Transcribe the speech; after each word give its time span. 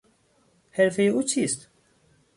حرفهی 0.71 1.07
او 1.07 1.23
چیست؟ 1.23 1.69